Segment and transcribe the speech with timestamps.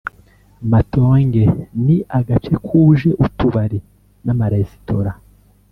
[0.71, 1.43] Matonge
[1.85, 3.79] ni agace kuje utubari
[4.25, 5.11] n’amaresitora